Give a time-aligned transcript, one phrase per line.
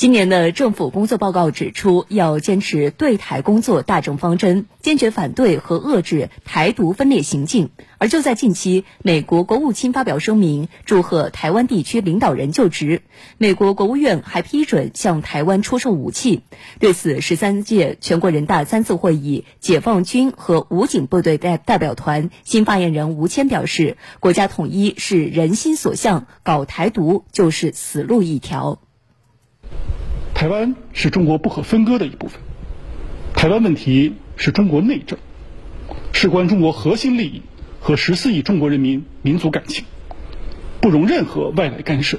[0.00, 7.68] 今年的政府工作报告指出，要坚持对台工作大政方针，坚决反对和遏制台独分裂行径。
[7.98, 13.02] 而就在近期，美国国务卿发表声明，祝贺台湾地区领导人就职。
[13.36, 16.44] 美国国务院还批准向台湾出售武器。
[16.78, 28.80] 对此，十三届全国人大三次会议解放军和武警部队代代表团新发言人吴谦表示：“国家统一是人心所向，搞台独就是死路一条。”
[30.40, 32.40] 台湾是中国不可分割的一部分，
[33.34, 35.18] 台湾问题是中国内政，
[36.14, 37.42] 事关中国核心利益
[37.78, 39.84] 和十四亿中国人民民族感情，
[40.80, 42.18] 不容任何外来干涉。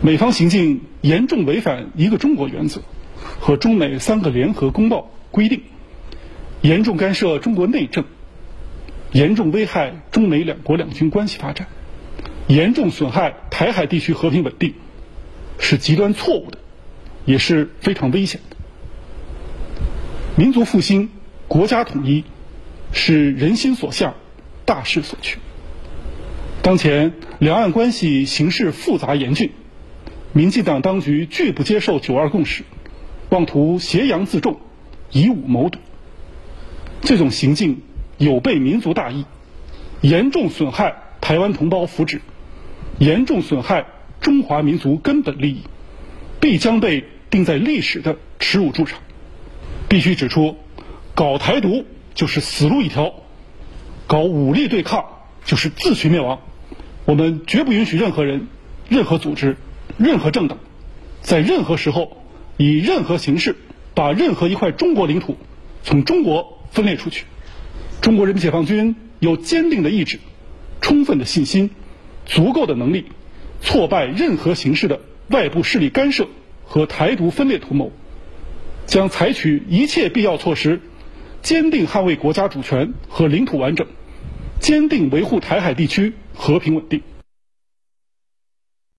[0.00, 2.80] 美方行径严重违反一个中国原则
[3.40, 5.64] 和中美三个联合公报规定，
[6.62, 8.06] 严重干涉中国内政，
[9.12, 11.68] 严重危害中美两国两军关系发展，
[12.46, 14.72] 严重损害台海地区和平稳定，
[15.58, 16.60] 是极端错误的。
[17.26, 18.56] 也是非常危险的。
[20.38, 21.10] 民族复兴、
[21.48, 22.24] 国家统一
[22.92, 24.14] 是人心所向、
[24.64, 25.38] 大势所趋。
[26.62, 29.50] 当前两岸关系形势复杂严峻，
[30.32, 32.64] 民进党当局拒不接受“九二共识”，
[33.30, 34.60] 妄图挟洋自重、
[35.10, 35.78] 以武谋独。
[37.00, 37.80] 这种行径
[38.18, 39.24] 有悖民族大义，
[40.00, 42.20] 严重损害台湾同胞福祉，
[42.98, 43.86] 严重损害
[44.20, 45.62] 中华民族根本利益，
[46.40, 47.04] 必将被。
[47.30, 48.98] 定在历史的耻辱柱上，
[49.88, 50.56] 必须指出，
[51.14, 53.14] 搞台独就是死路一条，
[54.06, 55.04] 搞武力对抗
[55.44, 56.40] 就是自取灭亡。
[57.04, 58.48] 我们绝不允许任何人、
[58.88, 59.56] 任何组织、
[59.96, 60.58] 任何政党，
[61.20, 62.16] 在任何时候
[62.56, 63.56] 以任何形式
[63.94, 65.36] 把任何一块中国领土
[65.82, 67.24] 从中国分裂出去。
[68.00, 70.20] 中国人民解放军有坚定的意志、
[70.80, 71.70] 充分的信心、
[72.24, 73.06] 足够的能力，
[73.62, 76.28] 挫败任何形式的外部势力干涉。
[76.66, 77.92] 和台独分裂图谋，
[78.86, 80.80] 将采取一切必要措施，
[81.42, 83.86] 坚定捍卫国家主权和领土完整，
[84.60, 87.02] 坚定维护台海地区和平稳定。